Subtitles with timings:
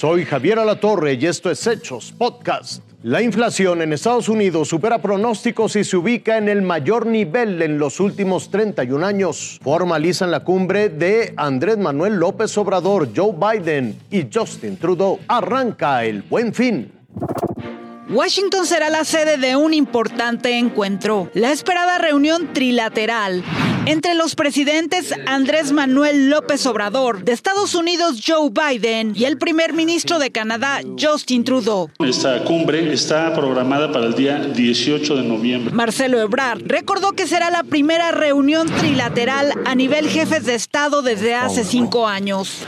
[0.00, 2.82] Soy Javier Alatorre y esto es Hechos Podcast.
[3.02, 7.78] La inflación en Estados Unidos supera pronósticos y se ubica en el mayor nivel en
[7.78, 9.60] los últimos 31 años.
[9.62, 15.18] Formalizan la cumbre de Andrés Manuel López Obrador, Joe Biden y Justin Trudeau.
[15.28, 16.90] Arranca el buen fin.
[18.08, 23.44] Washington será la sede de un importante encuentro, la esperada reunión trilateral
[23.86, 29.72] entre los presidentes Andrés Manuel López Obrador de Estados Unidos Joe Biden y el primer
[29.72, 31.90] ministro de Canadá Justin Trudeau.
[31.98, 35.74] Esta cumbre está programada para el día 18 de noviembre.
[35.74, 41.34] Marcelo Ebrard recordó que será la primera reunión trilateral a nivel jefes de Estado desde
[41.34, 42.66] hace cinco años.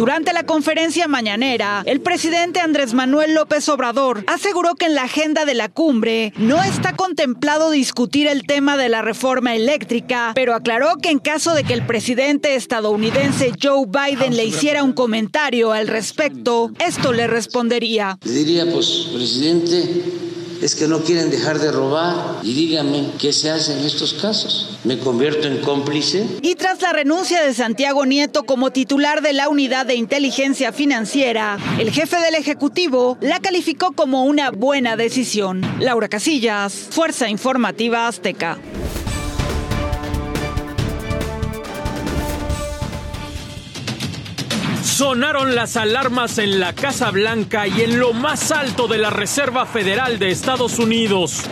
[0.00, 5.44] Durante la conferencia mañanera, el presidente Andrés Manuel López Obrador aseguró que en la agenda
[5.44, 10.96] de la cumbre no está contemplado discutir el tema de la reforma eléctrica, pero aclaró
[11.02, 15.86] que en caso de que el presidente estadounidense Joe Biden le hiciera un comentario al
[15.86, 18.18] respecto, esto le respondería.
[18.24, 20.29] Le diría, pues, presidente,
[20.60, 24.78] es que no quieren dejar de robar y díganme qué se hace en estos casos.
[24.84, 26.26] ¿Me convierto en cómplice?
[26.42, 31.58] Y tras la renuncia de Santiago Nieto como titular de la Unidad de Inteligencia Financiera,
[31.78, 35.60] el jefe del Ejecutivo la calificó como una buena decisión.
[35.80, 38.58] Laura Casillas, Fuerza Informativa Azteca.
[45.00, 49.64] Sonaron las alarmas en la Casa Blanca y en lo más alto de la Reserva
[49.64, 51.48] Federal de Estados Unidos.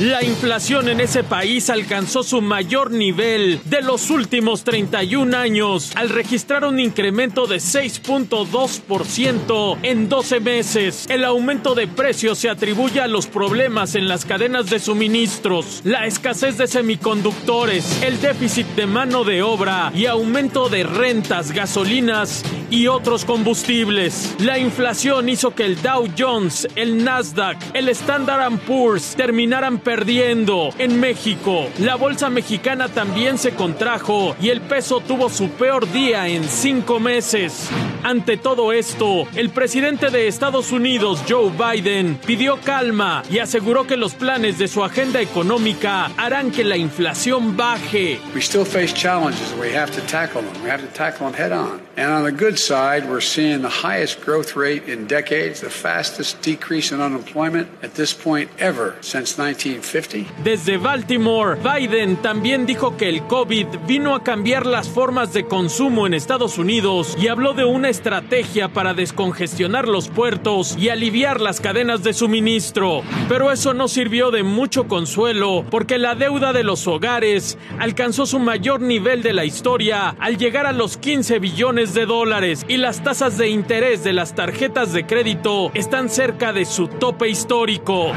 [0.00, 6.10] La inflación en ese país alcanzó su mayor nivel de los últimos 31 años al
[6.10, 11.06] registrar un incremento de 6.2% en 12 meses.
[11.08, 16.04] El aumento de precios se atribuye a los problemas en las cadenas de suministros, la
[16.04, 22.86] escasez de semiconductores, el déficit de mano de obra y aumento de rentas, gasolinas y
[22.86, 24.34] otros combustibles.
[24.38, 30.70] La inflación hizo que el Dow Jones, el Nasdaq, el Standard Poor's terminaran perdiendo.
[30.78, 36.28] En México, la bolsa mexicana también se contrajo y el peso tuvo su peor día
[36.28, 37.68] en cinco meses.
[38.02, 43.96] Ante todo esto, el presidente de Estados Unidos, Joe Biden, pidió calma y aseguró que
[43.96, 48.20] los planes de su agenda económica harán que la inflación baje.
[48.34, 50.62] We still face challenges we have to tackle them.
[50.62, 51.80] We have to tackle them head on.
[51.96, 56.40] And on the good side, we're seeing the highest growth rate in decades, the fastest
[56.42, 60.26] decrease in unemployment at this point ever since 1950.
[60.42, 66.06] Desde Baltimore, Biden también dijo que el COVID vino a cambiar las formas de consumo
[66.06, 71.60] en Estados Unidos y habló de una estrategia para descongestionar los puertos y aliviar las
[71.60, 73.02] cadenas de suministro.
[73.28, 78.38] Pero eso no sirvió de mucho consuelo porque la deuda de los hogares alcanzó su
[78.38, 83.02] mayor nivel de la historia al llegar a los 15 billones de dólares y las
[83.02, 88.12] tasas de interés de las tarjetas de crédito están cerca de su tope histórico.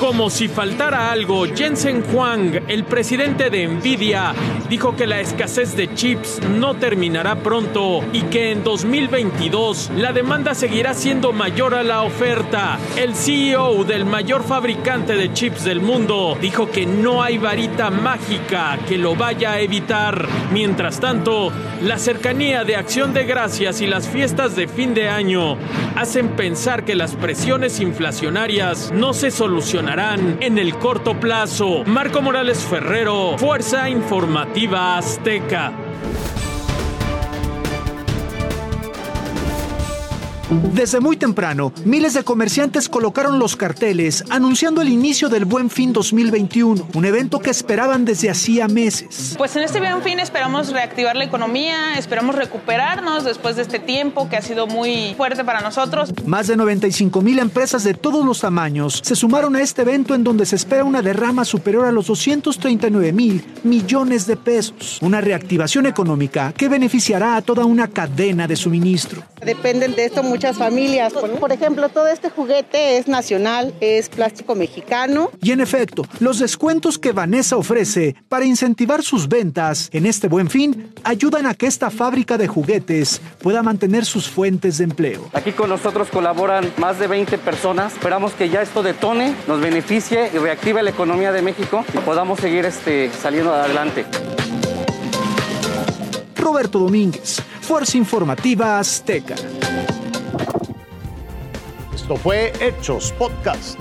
[0.00, 4.32] Como si faltara algo, Jensen Huang, el presidente de Nvidia,
[4.70, 10.54] dijo que la escasez de chips no terminará pronto y que en 2022 la demanda
[10.54, 12.78] seguirá siendo mayor a la oferta.
[12.96, 18.78] El CEO del mayor fabricante de chips del mundo dijo que no hay varita mágica
[18.88, 20.26] que lo vaya a evitar.
[20.50, 25.58] Mientras tanto, la cercanía de Acción de Gracias y las fiestas de fin de año
[25.94, 31.82] hacen pensar que las presiones inflacionarias no se solucionarán en el corto plazo.
[31.84, 35.72] Marco Morales Ferrero, Fuerza Informativa Azteca.
[40.50, 45.92] Desde muy temprano, miles de comerciantes colocaron los carteles anunciando el inicio del Buen Fin
[45.92, 49.36] 2021, un evento que esperaban desde hacía meses.
[49.38, 54.28] Pues en este Buen Fin esperamos reactivar la economía, esperamos recuperarnos después de este tiempo
[54.28, 56.12] que ha sido muy fuerte para nosotros.
[56.26, 60.24] Más de 95 mil empresas de todos los tamaños se sumaron a este evento en
[60.24, 65.86] donde se espera una derrama superior a los 239 mil millones de pesos, una reactivación
[65.86, 69.22] económica que beneficiará a toda una cadena de suministro.
[69.44, 71.12] Dependen de esto muchas familias.
[71.12, 75.30] Por ejemplo, todo este juguete es nacional, es plástico mexicano.
[75.42, 80.48] Y en efecto, los descuentos que Vanessa ofrece para incentivar sus ventas en este buen
[80.48, 85.28] fin ayudan a que esta fábrica de juguetes pueda mantener sus fuentes de empleo.
[85.34, 87.92] Aquí con nosotros colaboran más de 20 personas.
[87.92, 92.40] Esperamos que ya esto detone, nos beneficie y reactive la economía de México y podamos
[92.40, 94.06] seguir este, saliendo adelante.
[96.34, 99.34] Roberto Domínguez, Fuerza Informativa Azteca.
[102.00, 103.78] Esto fue Hechos Podcast.